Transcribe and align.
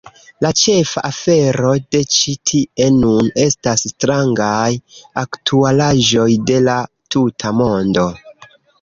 La 0.43 0.49
ĉefa 0.59 1.03
afero 1.09 1.73
de 1.95 2.01
Ĉi 2.15 2.33
Tie 2.53 2.89
Nun 2.97 3.29
estas 3.45 3.85
"strangaj 3.93 4.73
aktualaĵoj 5.27 6.29
de 6.53 6.61
la 6.71 6.83
tuta 7.17 7.59
mondo. 7.63 8.13